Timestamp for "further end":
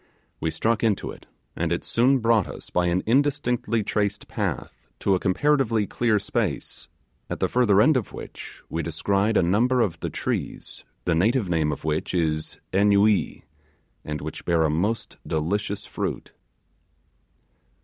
7.47-7.95